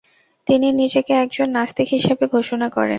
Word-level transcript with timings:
তিনি 0.47 0.67
নিজেকে 0.81 1.13
একজন 1.23 1.47
নাস্তিক 1.51 1.87
হিসাবে 1.89 2.25
ঘোষণা 2.35 2.67
করেন। 2.69 2.89